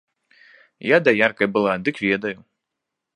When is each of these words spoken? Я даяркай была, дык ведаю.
Я 0.91 0.97
даяркай 1.07 1.47
была, 1.57 1.73
дык 1.89 1.95
ведаю. 2.07 2.35